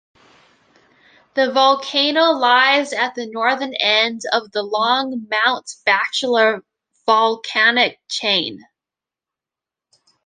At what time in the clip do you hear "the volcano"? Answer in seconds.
1.35-2.31